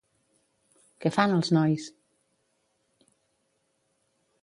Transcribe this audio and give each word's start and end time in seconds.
Què 1.05 1.11
fan 1.17 1.35
els 1.35 1.53
nois? 1.59 1.87